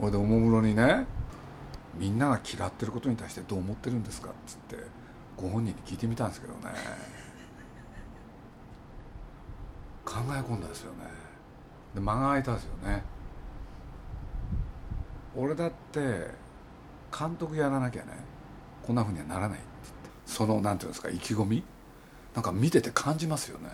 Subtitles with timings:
[0.00, 1.06] 俺でおもむろにね
[1.96, 4.76] みんなが嫌ってることに対してどう思ってるんですかっつって
[5.36, 6.60] ご本人に聞いてみたんですけどね。
[10.04, 10.98] 考え込んだですよね。
[11.94, 13.02] で間が空いたですよね。
[15.36, 16.30] 俺だって
[17.16, 18.12] 監督やらなきゃね
[18.82, 20.10] こんなふうにはならないって言って。
[20.26, 21.64] そのなんていうんですか意気込み？
[22.34, 23.68] なんか見てて感じますよね。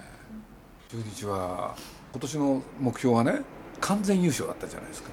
[0.91, 1.77] 中日は
[2.12, 3.43] 今年の目標はね
[3.80, 5.11] 完全優勝だったじゃないですか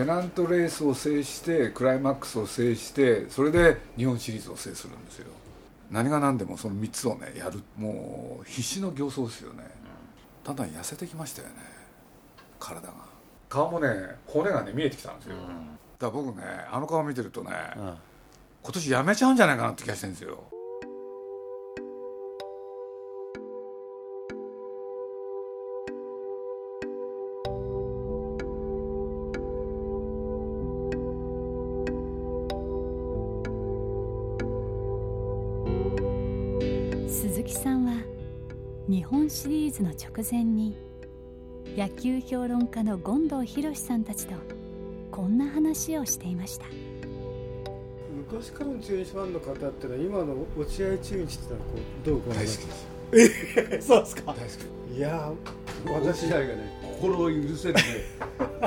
[0.00, 5.26] ペナントレースを制してクライマックスを制してそれで日本シリーズを制するんですよ。
[5.90, 7.60] 何が何でもその3つをねやる。
[7.76, 9.64] もう必死の形相ですよね。
[10.42, 11.54] だんだん痩せてきましたよね。
[12.58, 12.94] 体が。
[13.50, 13.88] 顔もね
[14.26, 15.34] 骨がね見えてきたんですよ、
[15.98, 20.44] だから僕ねあの顔見てるとね、今年やめちゃうんじゃないかなって気がしてるんですよ
[39.82, 40.76] の直前に
[41.76, 44.34] 野球評論家の権藤博さんたちと
[45.10, 46.66] こんな話をしていました。
[48.32, 52.74] 昔からの中日ファンの方ってのは今の落合中日ってのはこうどうご覧大好にきな
[53.10, 53.86] です。
[53.88, 54.22] そうですか。
[54.26, 54.42] 大好
[54.90, 54.96] き。
[54.96, 55.32] いや
[55.86, 57.80] 私がね心を許せるね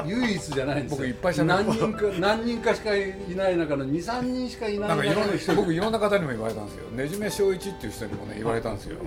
[0.06, 0.98] 唯一じゃないんですよ。
[0.98, 1.46] 僕いっぱい喋る。
[1.46, 5.56] 何人か何人かしかいない中の23人しかいなないんかいろんな中の人。
[5.56, 6.90] 僕いろんな方にも言われたんですよ。
[6.92, 8.98] ねじめ正一っていう人にもね言われたんですよ。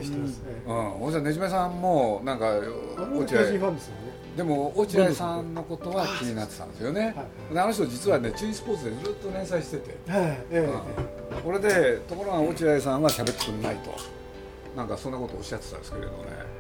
[0.66, 3.38] うん、おじゃねじめさんもなんか落合。
[3.38, 4.06] ァンですよね。
[4.36, 7.14] でも落合さんのことは気になってたんですよね。
[7.52, 9.96] あの人実はね中日スポーツでずっと連載してて。
[11.44, 13.94] これでところが落合さんは喋ってくれないと。
[14.76, 16.56] なんかそんなことをおっしゃってたんですけれどね。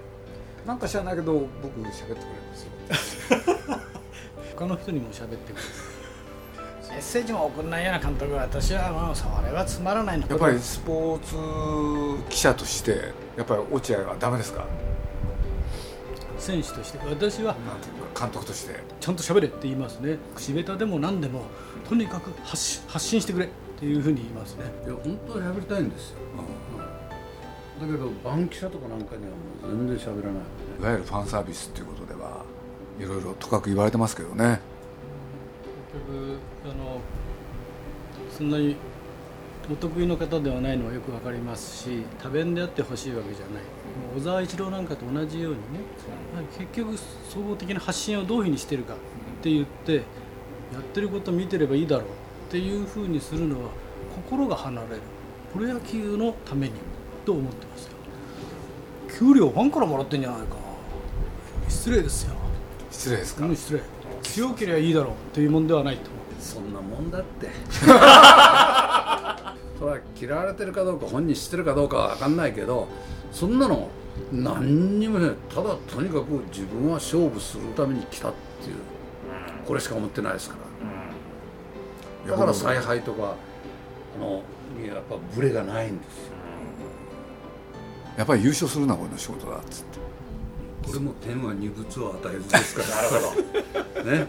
[0.66, 3.78] なんか知らないけど僕喋ってくれるんですよ
[4.56, 5.68] 他の人にも喋ってくれる。
[6.88, 10.26] メッセージも送んないような監督は私はもうそれはつまらないの。
[10.26, 14.64] やっぱりスポーツ記者としてやっぱり落合はダメですか？
[16.38, 16.98] 選手として。
[17.06, 18.80] 私はなんていうか監督として。
[18.98, 20.16] ちゃんと喋れって言いますね。
[20.34, 21.42] 口下手でも何でも
[21.86, 24.64] とにかく発信発信してくれっていうふうに言いますね。
[24.86, 26.18] いや本当は喋りたいんですよ、
[27.78, 29.30] だけど番記者とかなんかには
[29.68, 30.40] もう全然喋らない。
[30.40, 30.42] わ
[30.80, 32.14] いわゆるファンサービスっていうことで。
[32.14, 32.15] は
[32.98, 34.60] いろいろとかく言われてますけどね。
[35.92, 37.00] 結局あの
[38.30, 38.76] そんなに
[39.70, 43.62] お得意の方ではないのはよくわかりますし多弁であってほしいわけじゃない。
[44.16, 45.64] 小沢一郎なんかと同じようにね
[46.58, 46.96] 結局
[47.28, 48.96] 総合的な発信をどういうふうにしてるかっ
[49.42, 50.02] て言ってや
[50.80, 53.70] ってること見てればいいだろうっていうふうにするのは
[54.14, 55.00] 心が離れる。
[55.52, 56.72] プロ野球のために
[57.24, 57.96] と思ってますよ。
[59.18, 60.56] 給料ファンからもらってんじゃないか。
[61.68, 62.35] 失礼ですよ
[62.96, 63.82] 失礼ですか、うん失礼。
[64.22, 66.34] 強ければいいだろうっていうもんではないと思う。
[66.34, 67.50] けそんなもんだって。
[69.78, 72.88] それは嫌われてるかどうか本人知ってるかどうかは分かんないけど
[73.30, 73.90] そんなの
[74.32, 78.76] 何にもねただとにかく自分は勝負するために来たっていう。
[79.66, 80.56] これしか思ってないですか
[82.24, 82.32] ら。
[82.32, 83.34] だから采配とか
[84.16, 84.42] あの
[84.80, 86.32] にやっぱブレがないんですよ。
[88.16, 89.98] やっぱり優勝するのは俺の仕事だっつって
[90.86, 94.04] これも天は二物を与えずですから。
[94.04, 94.26] ね。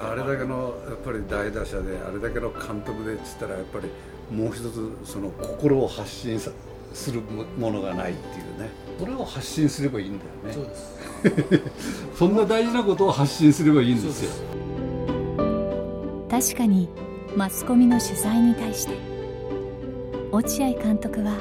[0.00, 4.72] あれだけのやっぱり大打者であれだけの監督でっつったらやっぱりもう一つ
[5.04, 6.50] その心を発信さ
[6.92, 7.20] する
[7.58, 8.70] ものがないっていうね。
[8.98, 10.52] それを発信すればいいんだよね。
[10.52, 11.70] そうです。
[12.18, 14.30] そんな大事なことを発信すればいいんですよ。
[16.30, 16.88] 確かに
[17.36, 18.92] マスコミの取材に対して
[20.30, 21.32] 落合監督は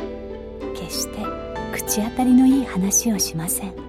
[0.76, 1.26] 決して
[1.74, 3.87] 口当たりのいい話をしません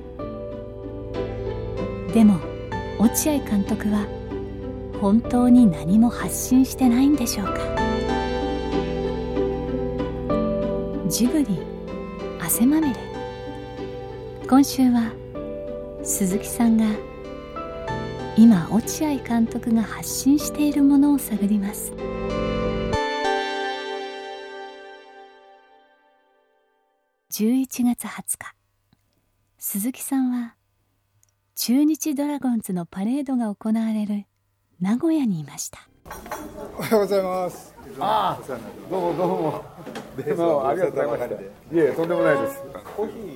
[2.12, 2.40] でも
[2.98, 4.06] 落合監督は
[5.00, 7.52] 本当に何も発信してないんでしょうか。
[11.08, 11.60] ジブリ
[12.40, 12.96] 汗まみれ。
[14.48, 15.12] 今週は
[16.02, 16.86] 鈴木さんが
[18.36, 21.92] 今落合監督が発信しているものを探ります。
[27.32, 28.54] 11月20日。
[29.58, 30.57] 鈴木さんは
[31.60, 34.26] 中日ドラゴンズのパレードが行われる
[34.80, 35.88] 名古屋にいました。
[36.78, 37.74] おはようございます。
[37.98, 38.44] ああ
[38.88, 39.64] どうもどうも。
[40.24, 41.34] どうもありがとうございました。
[41.34, 41.38] い
[41.74, 42.62] えとんでもないです。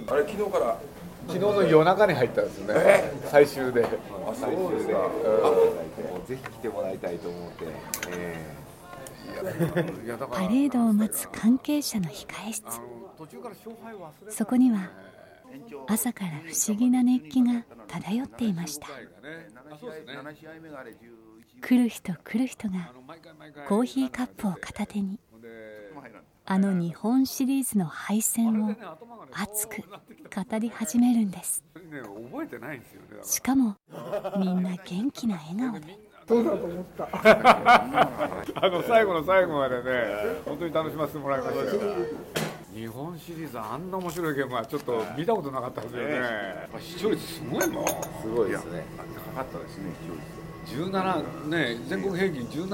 [0.07, 0.79] あれ昨日から？
[1.27, 3.85] 昨日の夜中に入ったんですね、最終で。
[4.35, 4.95] 最終で、
[6.29, 7.67] ぜひ来てもらいたいと思って、
[10.31, 12.65] パレードを待つ関係者の控え室。
[14.31, 14.91] そこには
[15.89, 18.89] 朝から不思議な熱気が漂っていました。
[21.61, 22.93] 来る人来る人が
[23.69, 25.19] コーヒーカップを片手に
[26.45, 28.75] あの日本シリーズの敗戦を
[29.33, 31.63] 熱く語り始めるんです。
[33.23, 33.77] しかも
[34.39, 35.99] みんな元気な笑顔で。
[36.29, 39.83] そうだと思ったあの最後の最後までね
[40.45, 47.87] 本当に楽しませてもらいました日本シリーズあんな面白いゲームはちょっと見たことなかったですよね、視聴率すごいもん。
[47.87, 48.85] すごいですね
[49.27, 49.85] 高かったですね
[50.65, 52.71] 17ね全国平均17ですよ、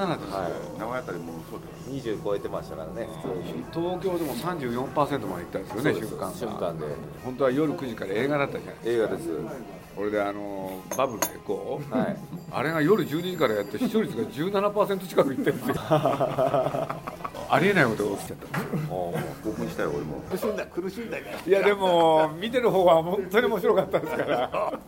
[0.79, 1.61] 名古屋あたりもそう
[1.91, 3.65] です20超えてましたからね普通に。
[3.73, 6.87] 東京でも34%までいったんですよね瞬間瞬間で。
[7.25, 9.29] 本当は夜9時から映画だったじゃない映画です。
[9.97, 12.17] これであのバブルでこう、はい。
[12.53, 15.75] あれが夜12時からやって視聴率が17%近くいってるんですよ
[17.51, 18.47] ありえないことが起きちゃった。
[18.89, 19.13] 興
[19.57, 20.21] 奮したよ俺も。
[20.31, 24.29] 苦しんだ苦しんだいやでも見てる方は本当に面白かったですから。
[24.29, 24.79] だか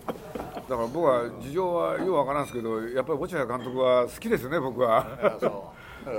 [0.68, 5.06] ら僕は事情はようわからんですけどやっぱり落合監督は好きですね僕は。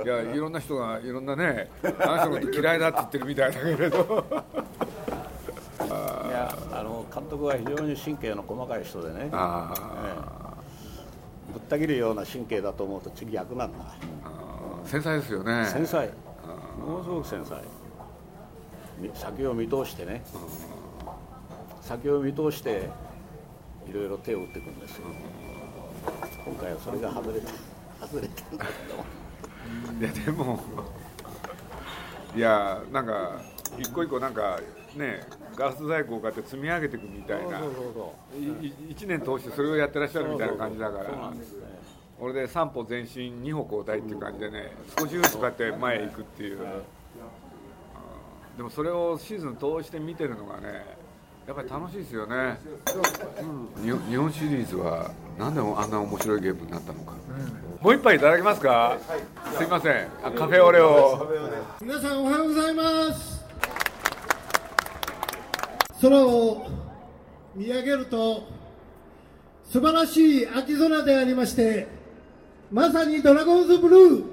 [0.04, 4.24] いやいろんな人がいろんなねあの人のこと嫌いだって言ってるみたいだけれど。
[5.82, 5.84] い
[6.30, 9.36] やあの監督は非常に神経の細かい人でね、ぶ
[11.58, 13.78] った切るような神経だと思うと次逆なんだ、
[14.24, 15.66] あ繊細ですよね。
[15.66, 16.08] 繊細
[16.78, 17.62] ものすごく繊細。
[18.98, 20.22] み先を見通してね。
[21.80, 22.88] 先を見通して
[23.88, 25.06] いろいろ手を打っていくんですよ。
[26.44, 28.06] 今回はそれが外れた。
[28.06, 29.02] 外れたんだけど。
[30.00, 30.60] いやでも
[32.34, 33.40] いやなんか
[33.78, 34.58] 一個一個なんか
[34.96, 35.20] ね
[35.56, 37.58] ガラス細工をこうやって積み上げていくみたいな。
[37.60, 41.04] そうそうそういい一年通してそれをやってらっしゃるみたいな感じだから。
[41.04, 41.71] そうなんですね
[42.22, 46.66] これで三歩前進二歩後退っていう感じでね少しずつこうやって前へ行くっていう、うん
[48.56, 50.84] でもそれをシーズン通して見てるのがね
[51.46, 52.58] やっぱり楽しいですよね、
[53.80, 57.12] うん、日本シリーズはなんであんな面白いゲームになったのか、
[57.80, 58.98] もう一杯いただけますか、
[59.56, 60.06] すいません。
[60.22, 61.26] あカフェオレを。
[61.80, 63.42] 皆さんおはようございます。
[66.02, 66.66] 空を
[67.56, 68.46] 見上げると
[69.64, 72.01] 素晴らしい秋空でありまして
[72.72, 74.24] まさにドラゴンズブルー。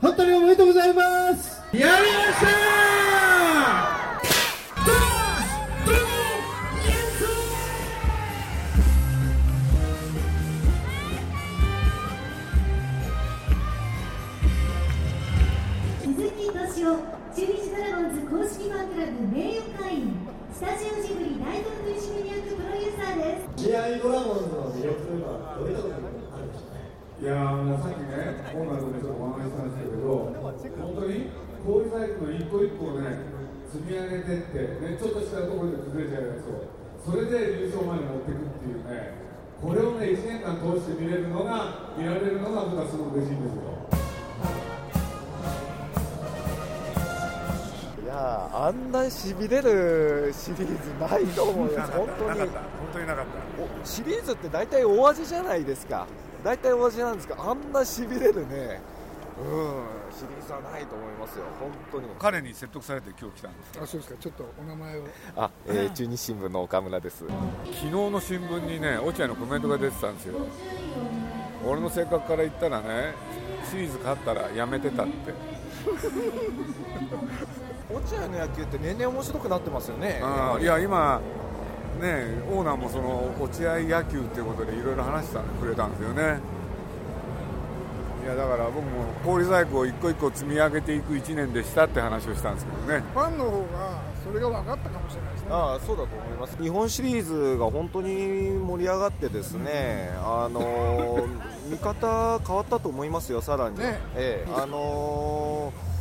[0.00, 1.60] 本当におめでとうございます。
[1.72, 2.46] やりました
[16.02, 16.96] 鈴木敏夫
[17.34, 20.14] 中日ドラゴンズ公式ファンクラブ名誉会員
[20.54, 21.92] スタジオジブリ大東取
[22.22, 23.22] 締役プロデューサーで
[23.58, 23.64] す。
[23.64, 26.15] 試合ドラゴンズの魅力というのはどういったことでしょうね
[27.16, 31.32] いやーもうさっきね、オーナーともちょっとお話ししたんですけど、本当に
[31.64, 33.08] 氷細工の一個一個をね、
[33.72, 36.68] 積み上げてって、ね、ちょっとしたところで崩れちゃうやつを、
[37.00, 39.16] それで優勝まで持っていくっていうね、
[39.64, 43.64] これをね、1年間通して見れるのが、見られるのが、僕はすごく嬉しいんですよ。
[48.04, 52.48] いやーあんなしびれるシリーズないと思うよ、本当に本
[52.92, 53.40] 当になかった。
[53.56, 56.06] おシリーズって大体大味じゃないですか、
[56.46, 58.80] 大体大味なんですけど、あんなしびれるね、
[59.36, 59.44] うん、
[60.14, 62.06] シリーズはないと思いますよ、本当に。
[62.20, 65.02] 彼に説得されて今日来たんですあそうですかちょっとお名前を
[65.34, 67.24] あ、えー中日新聞の岡村です。
[67.26, 70.34] 昨日の新聞にね、落合のコメントが出てたんですよ。
[71.66, 73.12] 俺の性格から言ったらね、
[73.68, 75.34] シリーズ勝ったらやめてたって。
[77.92, 80.22] 落合の野球って年々面白くなってますよね。
[80.60, 81.20] いや今
[81.96, 86.38] ねオーナーもその落合野球っていうことでいろいろ話してくれたんですよね。
[88.24, 93.04] いやだから僕も氷細工を一個一個積み上げていく1年でしたって話をしたんですけどね。
[93.14, 93.66] ファンの方が
[94.24, 95.48] それが分かったかもしれないですね。
[95.52, 96.60] ああそうだと思います。
[96.60, 101.28] 日本シリーズが本当に盛り上がってですね、あのー
[101.70, 104.00] 見方変わったと思いますよ、さらに、ね。
[104.16, 105.95] ええあのー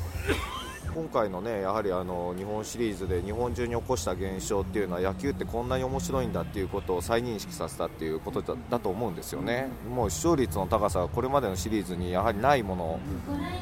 [0.95, 12.99] 今回のねやはりあの日本シリーズで日本中に起こした現象っていうのは野球ってこんなに面白いんだっていうことを再認識させたっていうことだだと思うんですよね、もう視聴率の高さがこれまでのシリーズにやはりないものを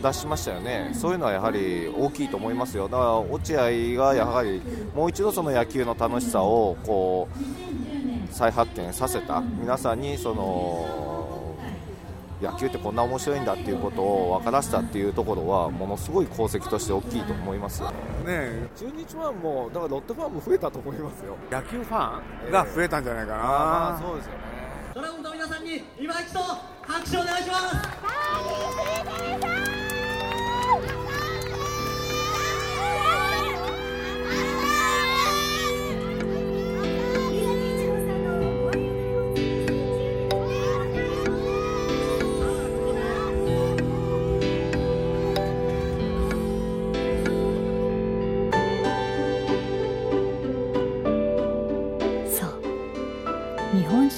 [0.04, 4.62] 出しましたよね、そういうのはやはり大きいと思いますよ、だから落合がやはり
[4.94, 11.13] もう一度その野球の楽しさをこう再発見させた、皆さんにその
[12.44, 17.92] 野球ってこんな面白いんだっていうことを分からせたっていうところはものすごい功績として大きいと思いますよ
[18.26, 18.68] ね。
[18.78, 21.36] 中日ファンもだからロッテファンも増えたと思いますよ。
[21.50, 22.20] 野球ファ
[22.50, 24.40] ンが増えたんじゃないかな、まあそうですよね。
[24.94, 26.40] ドラゴンズの皆さんに今一度
[26.82, 29.13] 拍手をお願いします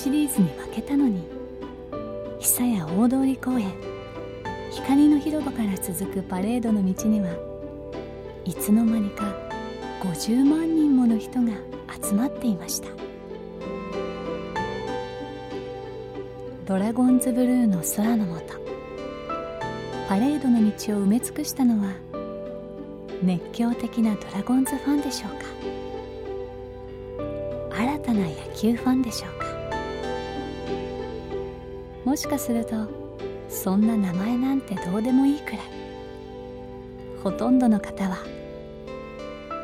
[0.06, 1.24] シリーズに負けたのに
[2.40, 3.74] 久屋大通公園
[4.70, 7.32] 光の広場から続くパレードの道には
[8.44, 9.36] いつの間にか
[10.02, 11.54] 50万人もの人が
[12.04, 12.90] 集まっていました。
[16.68, 18.60] ドラゴンズブルーの空の下
[20.08, 20.70] パレードの道を
[21.02, 21.94] 埋め尽くしたのは
[23.24, 25.46] 熱狂的なドラゴンズファンでしょうか。
[27.76, 29.35] 新たな野球ファンでしょう
[32.16, 32.88] もしかすると
[33.50, 35.60] そんな名前なんてどうでもいいくらい。
[37.22, 38.20] ほとんどの方は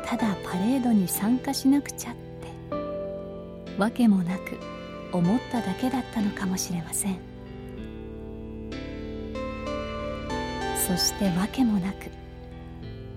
[0.04, 2.20] ただパレードに参加しなくちゃって
[3.78, 4.58] わけもなく
[5.12, 7.18] 思っただけだったのかもしれません。
[10.86, 12.10] そしてわけもなく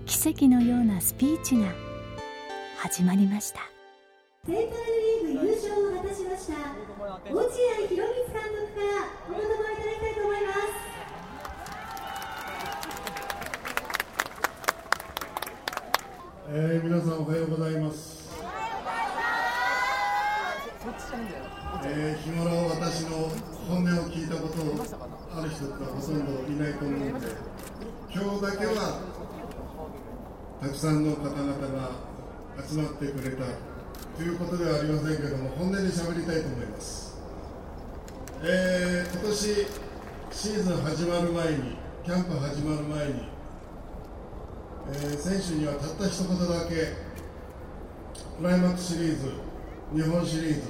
[0.06, 1.74] 奇跡のようなスピーチが
[2.78, 3.60] 始まりました。
[4.48, 4.70] セントラル
[5.28, 6.54] リーグ優勝を果たしました。
[7.04, 7.42] 落合
[7.90, 10.60] 博満監督からお言葉をいただきたいと思います
[16.50, 18.30] えー皆さんおはようございます、
[21.86, 23.32] えー日頃私の
[23.68, 24.54] 本音を聞いたこと
[25.40, 27.28] ある人ってほとんどいないと思うので
[28.14, 29.02] 今日だけは
[30.62, 31.92] たくさんの方々が
[32.68, 33.46] 集まってくれた
[34.18, 37.05] ということではありませんけども本音で喋りたいと思います、
[38.44, 39.66] えー今年
[40.32, 43.14] シーズン始まる前にキャンプ始まる前に
[44.90, 46.76] えー選手にはたった一言だけ
[48.38, 49.32] クライマックスシリーズ
[49.96, 50.62] 日本シリーズ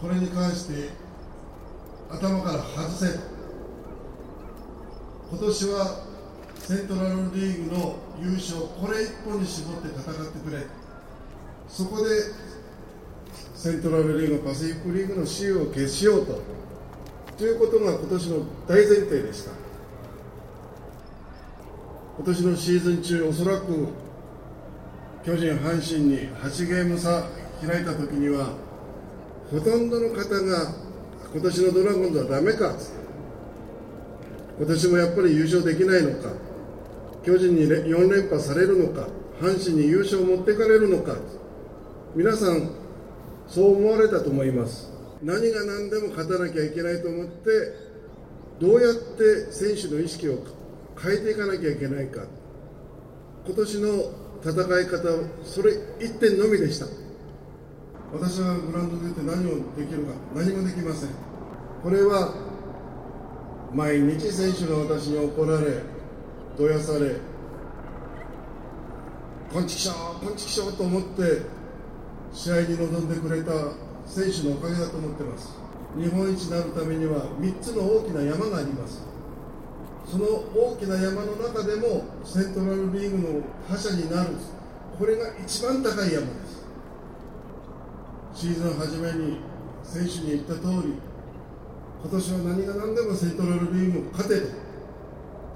[0.00, 0.90] これに関して
[2.10, 3.06] 頭から外せ。
[3.14, 3.20] と
[5.30, 6.04] 今年は
[6.58, 10.66] セントラルリーグの優勝これ一本に絞って戦ってくれ。
[11.68, 12.10] そこで
[13.54, 16.42] セントラルリーグパシフィックリーグの雌雄を決しようと。
[17.38, 18.36] ということが今年の
[18.68, 19.62] 大前提でした
[22.18, 23.88] 今年のシーズン中、おそらく
[25.24, 27.24] 巨人、阪神に8ゲーム差
[27.66, 28.50] 開いたときには、
[29.50, 30.74] ほとんどの方が
[31.32, 32.76] 今年のドラゴンズはだめか、
[34.58, 36.28] 今年もやっぱり優勝できないのか、
[37.24, 39.08] 巨人に4連覇されるのか、
[39.40, 41.16] 阪神に優勝を持っていかれるのか、
[42.14, 42.70] 皆さん、
[43.48, 44.91] そう思われたと思います。
[45.22, 47.50] 何が何でも勝たなきゃいけないと思って、
[48.60, 50.38] どうやって選手の意識を
[51.00, 52.22] 変えていかなきゃいけないか、
[53.46, 53.88] 今年の
[54.44, 54.98] 戦い方、
[55.44, 56.86] それ一点のみでした。
[58.12, 61.10] 私はグラウンドで出て何をできるか、何もできません。
[61.82, 62.34] これは
[63.72, 65.82] 毎日選手が私に怒られ、
[66.58, 67.16] どやされ、
[69.52, 71.42] こんちきしょう、こんちきしょうと思って
[72.32, 73.52] 試合に臨んでくれた
[74.12, 75.56] 選手のおかげだと思ってます。
[75.96, 79.00] 日本一になるためには3つの大きな山があります。
[80.04, 84.36] その大きな山の中でもセントラルリーグの覇者になる、
[84.98, 86.60] これが一番高い山です。
[88.34, 89.38] シーズン初めに
[89.82, 90.92] 選手に言った通り、
[92.04, 94.48] 今年は何が何でもセントラルリーグを勝てと、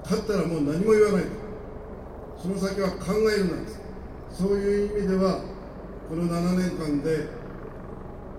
[0.04, 1.28] 勝ったらもう何も言わないと、
[2.40, 3.80] その先は考えるなんです。
[4.32, 5.42] そういう意味では、
[6.08, 7.35] この7年間で、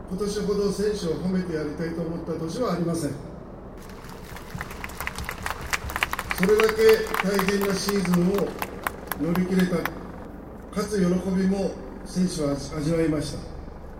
[0.10, 3.12] 今年ほど選手を褒めてやりたいと思った年はありません。
[6.38, 6.76] それだけ
[7.28, 8.48] 大変なシーズンを
[9.22, 11.72] 乗り切れた、かつ喜びも
[12.06, 13.40] 選手は味わいました。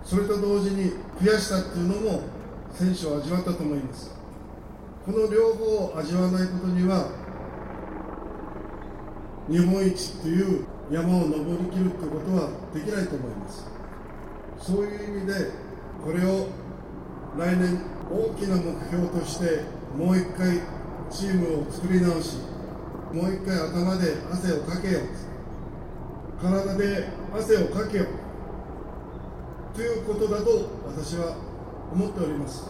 [0.06, 2.22] それと同時に悔しさっていうのも
[2.72, 4.16] 選手は味わったと思います。
[5.06, 7.10] この両方を味わわないことには、
[9.50, 13.68] 日本一という山を登りきるということはできないと思います。
[14.60, 15.67] そういう意味で、
[16.04, 16.48] これを
[17.38, 19.62] 来年大きな目標として、
[19.98, 20.62] もう一回
[21.10, 22.38] チームを作り直し、
[23.14, 28.08] もう一回頭で汗をかけよう、体で汗をかけよう
[29.76, 31.36] ということだと私は
[31.92, 32.66] 思っております。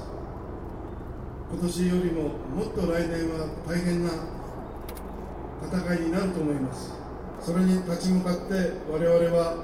[1.49, 4.11] 今年よりももっと来年は大変な
[5.63, 6.91] 戦いになると思います。
[7.39, 9.63] それに立ち向かって我々は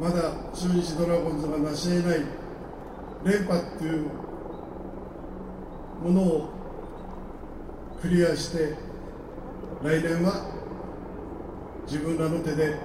[0.00, 2.20] まだ中日ドラゴンズが成し得ない
[3.24, 4.10] 連覇という
[6.02, 6.48] ものを
[8.00, 8.74] クリアして
[9.82, 10.52] 来年は
[11.86, 12.76] 自分らの手で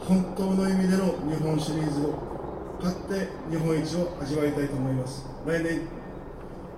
[0.00, 2.14] 本当の意味での日本シリーズを
[2.80, 5.26] 勝って日本一を味わいたいと思います。
[5.46, 5.82] 来年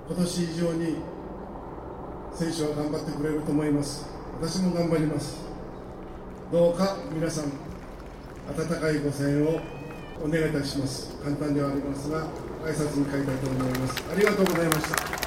[0.08, 0.96] 今年以上に
[2.32, 4.06] 選手は頑張ってくれると思います。
[4.40, 5.38] 私も頑張ります。
[6.50, 7.69] どうか皆さん。
[8.50, 9.60] 温かいご声援を
[10.24, 11.16] お願いいたします。
[11.22, 12.26] 簡単ではありますが
[12.64, 14.02] 挨拶に変えたいと思います。
[14.10, 15.19] ありがとうございました。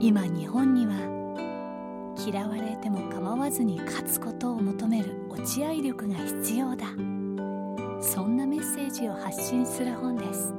[0.00, 0.94] 今日本には
[2.24, 6.86] 嫌われても構わずに勝つことを求める落合力が必要だ。
[8.00, 10.54] そんなメッセージを発信する本です。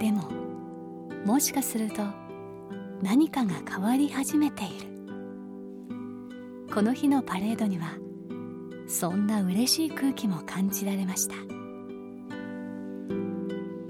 [0.00, 0.28] でも
[1.24, 2.02] もしかすると
[3.02, 4.90] 何かが変わり始めている。
[6.74, 7.92] この日のパレードには
[8.88, 11.59] そんな嬉しい空気も感じられました。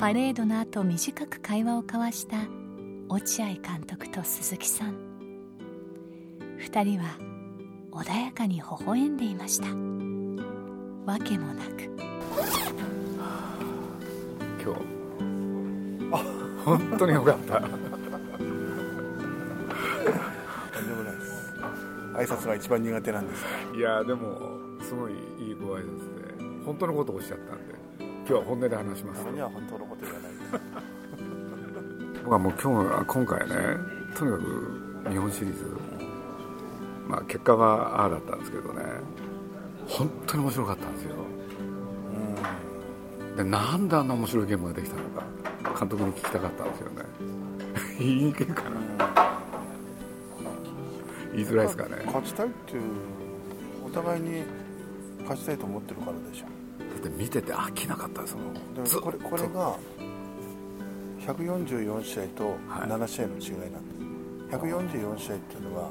[0.00, 2.38] パレードの後短く会話を交わした
[3.11, 4.95] 落合監督と鈴木さん。
[6.57, 7.19] 二人は
[7.92, 9.66] 穏やかに微笑んでいました。
[11.04, 11.85] わけもなく。
[14.64, 14.80] 今日。
[16.64, 17.61] 本当によかった。
[17.61, 17.76] とんで
[20.95, 21.52] もないです。
[22.14, 23.45] 挨拶が一番苦手なんです。
[23.76, 24.40] いやでも
[24.80, 25.12] すごい
[25.47, 27.75] いいご挨拶で本当のことをおっしゃったんで
[28.30, 29.25] 今日は本音で話します。
[29.25, 29.79] は本当
[32.30, 33.54] 僕はもう今日今回ね
[34.16, 35.76] とにかく日本シリーズ
[37.08, 38.82] まあ結果はああだったんですけどね
[39.88, 41.16] 本当に面白かったんですよ。
[43.36, 45.25] でなんであんな面白いゲームができたのか
[45.76, 47.02] 監督に聞きたかったんですよね。
[47.99, 48.71] 言いにくいかな。
[51.32, 52.02] 言いづらいですかね。
[52.06, 52.82] 勝ちたいっていう
[53.84, 54.45] お互いに
[55.23, 56.45] 勝ちたいと思ってるからでしょ。
[56.45, 58.54] だって見てて飽きなかったですもん。
[58.54, 59.76] でこれこれが
[61.26, 63.85] 144試合と7試合の違いなん
[64.49, 65.91] です、144試合っていうのは、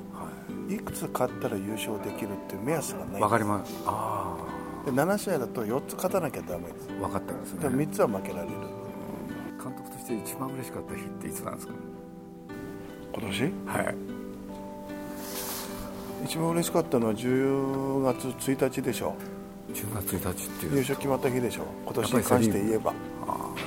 [0.70, 3.74] い、くつ勝ったら優勝できるっていう目安がないわかります。
[3.86, 4.36] あ
[4.86, 6.90] で7試合だと4つ勝たなきゃダメです。
[6.90, 7.62] あ分かってますね。
[7.62, 8.50] で3つは負けられる。
[9.62, 11.74] 監督として一番嬉しかった日っていつなんですか？
[13.14, 13.44] 今年？
[13.66, 13.96] はい。
[16.26, 19.16] 一番嬉しかったのは10月1日でしょ。
[19.74, 20.72] 10月1日っていう。
[20.74, 21.66] 優勝決まった日でしょ。
[21.86, 22.94] 今年に関して言えば。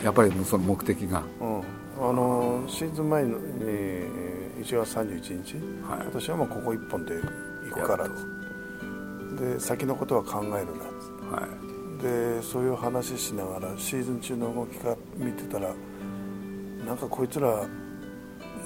[0.03, 1.22] やっぱりその目的が。
[1.40, 1.51] うん。
[1.51, 1.51] あ
[2.62, 6.03] のシーズン前にえー1月31日、はい。
[6.03, 7.14] 今年はもうここ1本で
[7.68, 8.09] 行くから
[9.37, 11.37] で先のことは考えるな。
[11.37, 12.03] はい。
[12.03, 15.75] でそういう話しながらシーズン中の動きか見てたら
[16.87, 17.64] なんかこいつら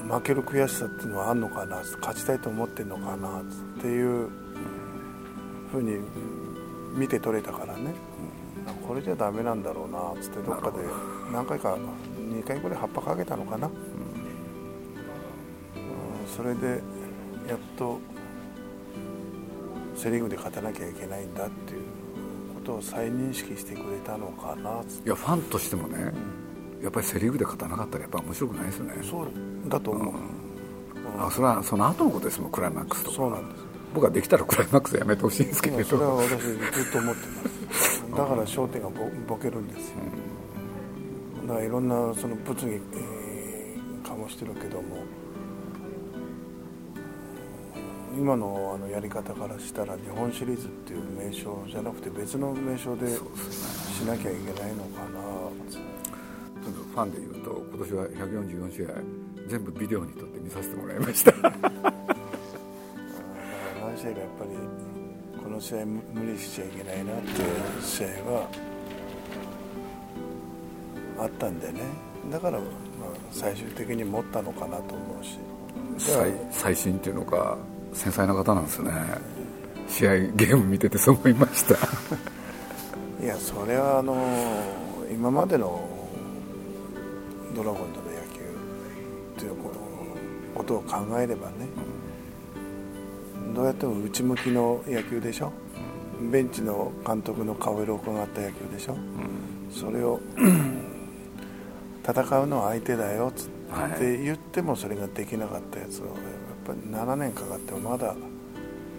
[0.09, 3.45] 負ける悔しさっていうのはあんのかな勝ちたいと思ってんのかなっ
[3.81, 4.29] ていう
[5.71, 5.99] ふうに
[6.95, 7.93] 見て取れたからね、
[8.87, 10.79] これじゃダメなんだろうなっつってどっかで
[11.33, 12.16] 何回か2
[12.47, 13.75] 回ぐらい葉っぱかけたのかな、うん。
[16.27, 16.81] それで
[17.49, 17.99] やっと
[19.95, 21.81] セ・リーグで勝たなきゃいけないんだっていう
[22.55, 24.83] ことを再認識してくれたのかな。
[25.05, 26.13] いやファンとしてもね
[26.83, 28.95] やっぱりセ・リーグで勝たなかったらやっぱ面白くないですよね。
[29.03, 29.29] そう。
[29.69, 30.15] だと思う、
[31.19, 33.17] あそれはその後のことですもんクライマックスとか。
[33.17, 33.65] そうなんです。
[33.95, 38.03] 僕はできたらクライマックスやめてほしいんですけれいやそれはど私ずっと思ってます。
[38.11, 39.97] だから焦点がぼボケるんですよ
[41.47, 45.05] だからいろんなその物議、えー、醸してるけども
[48.19, 53.21] 今のあのやり方からしたら日本シリーズっていう名称じゃなくて別の名称でし
[54.07, 55.47] なきゃいけないのかな。
[56.97, 58.95] ファンでいうと今年は144試合
[59.47, 61.31] 全部ビデオに撮って見させてもらいました。
[61.39, 61.71] だから
[63.83, 64.51] 何試合かやっぱり
[65.45, 68.49] この試合無無理しちゃいけないなっていう試合は
[71.19, 71.81] あったんでね。
[72.31, 72.65] だから、まあ、
[73.31, 75.39] 最終的に持ったのかなと思うし。
[75.99, 77.57] 最最新っていうのか
[77.93, 78.93] 繊細な方なんですね。
[79.89, 81.75] 試合ゲーム見ててそう思いました。
[83.23, 84.15] いやそれはあの
[85.11, 85.89] 今までの
[87.55, 88.41] ドラゴンズの野球
[89.37, 89.53] っていう
[90.55, 91.55] ことを考えればね
[93.55, 95.51] どうやっても内向きの野球でしょ？
[96.31, 98.97] ベンチの監督の顔色を伺った野球でしょ、
[99.71, 100.21] それを
[102.07, 106.15] 戦うのは相手だよつって言ってもそれができなかったやつをやっ
[106.65, 108.15] ぱり7年かかってもまだ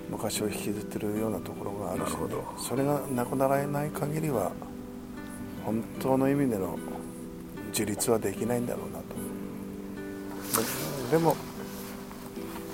[0.09, 2.17] 昔を引きずってるようなところがあるし、ね、
[2.57, 4.51] それがなくならない限りは
[5.65, 6.77] 本当の意味での
[7.69, 9.05] 自立はできないんだろうなと
[11.11, 11.35] でも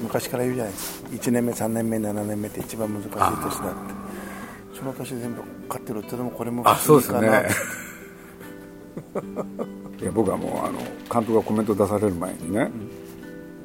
[0.02, 1.10] 昔から言うじゃないですか。
[1.10, 3.58] 1年目3年目7年目って一番難しい年だって。
[4.78, 7.42] その年全部勝ってるってのもこれも不思議かな。
[7.42, 7.50] ね
[10.04, 12.70] いや僕はもうあの監督がコメント出される前にね、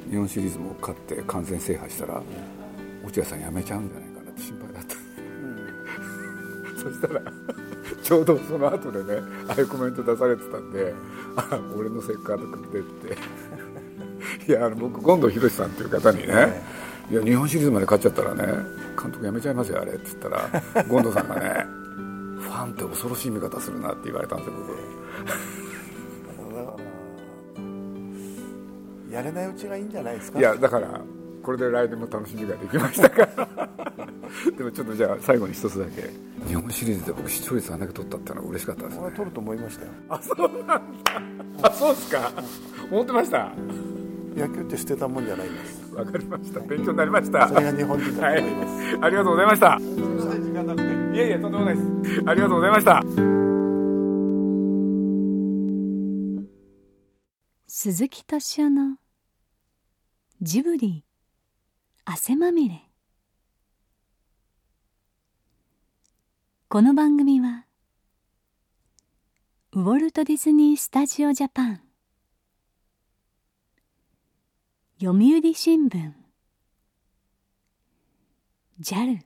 [0.06, 7.20] うん、日本シリーズも勝って完全制覇したら、うん、落合さん辞めちゃうんじゃないかなって心配だった、うん、 そしたら
[8.00, 10.94] ちょうどその後でねああいうコメント出されてたんで
[11.34, 13.48] 「あ俺のセッカードくれ」って。
[14.46, 16.62] いやあの僕権藤博さんっていう方にね
[17.10, 17.14] 「い。
[17.14, 18.44] や日本シリーズまで勝っちゃったらね
[19.00, 21.66] 監督辞めちゃいますよあれ」って言ったら 権藤さんがね
[22.40, 25.67] 「ファンって恐ろしい見方するな」って言われたんですよ僕
[29.18, 30.38] やれないうちがいいんじゃないですか？
[30.38, 31.00] いやだから
[31.42, 33.68] これで来年も楽しみができましたから。
[34.56, 36.10] でもちょっとじゃあ最後に一つだけ。
[36.46, 39.10] 日本シリーズで僕視聴率あんだけ取ったってのは嬉しかったですね。
[39.16, 39.90] 取ると思いましたよ。
[40.08, 40.82] あそうなんだ
[41.62, 42.30] あそうですか。
[42.90, 43.50] 思ってました。
[44.36, 45.94] 野球って捨てたもんじゃないんです。
[45.94, 46.60] わかりました。
[46.60, 47.48] 勉強になりました。
[47.48, 49.78] それが日本人だと思います、はい、ありがとうございました。
[49.80, 51.18] 時間なくて。
[51.18, 52.22] いえいえとんでもないです。
[52.24, 53.02] ありがとうございました。
[57.66, 58.96] 鈴木敏夫の
[60.40, 61.04] ジブリ
[62.04, 62.80] 汗まみれ。
[66.68, 67.66] この番組は
[69.72, 71.80] ウォルト・ディズニー・スタジオ・ジャパン
[75.00, 76.12] 読売新聞
[78.80, 79.18] JAL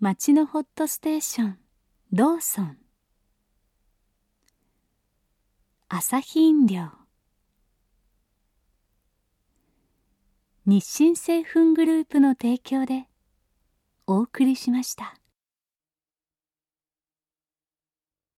[0.00, 1.58] 町のホットステーション
[2.10, 2.78] ローソン
[5.88, 6.99] 朝日飲料。
[10.72, 13.08] 日清製粉グループの提供で
[14.06, 15.19] お送りしました。